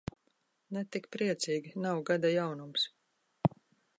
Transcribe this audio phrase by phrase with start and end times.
[0.77, 2.89] Ne tik priecīgi, nav gada jaunums.